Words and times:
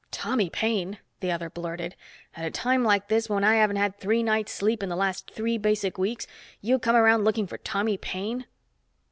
"Tommy 0.09 0.49
Paine!" 0.49 0.97
the 1.19 1.31
other 1.31 1.47
blurted. 1.47 1.95
"At 2.35 2.43
a 2.43 2.49
time 2.49 2.83
like 2.83 3.07
this, 3.07 3.29
when 3.29 3.43
I 3.43 3.57
haven't 3.57 3.75
had 3.75 3.95
three 3.95 4.23
nights' 4.23 4.51
sleep 4.51 4.81
in 4.81 4.89
the 4.89 4.95
last 4.95 5.29
three 5.29 5.59
basic 5.59 5.99
weeks, 5.99 6.25
you 6.59 6.79
come 6.79 6.95
around 6.95 7.23
looking 7.23 7.45
for 7.45 7.59
Tommy 7.59 7.97
Paine?" 7.97 8.47